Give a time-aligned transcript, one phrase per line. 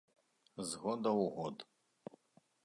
[0.69, 1.57] З года ў год.